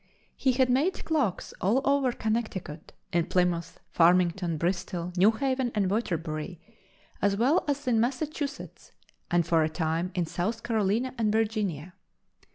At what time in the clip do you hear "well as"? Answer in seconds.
7.37-7.87